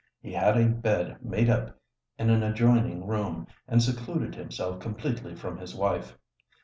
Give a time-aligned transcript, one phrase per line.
[0.19, 1.77] He had a bed made up
[2.17, 6.17] in an adjoining room, and secluded himself completely from his wife.